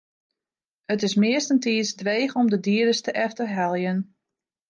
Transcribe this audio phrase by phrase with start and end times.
[0.93, 4.15] It is meastentiids dreech om de dieders te efterheljen.